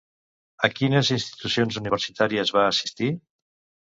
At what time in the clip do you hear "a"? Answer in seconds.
0.67-0.69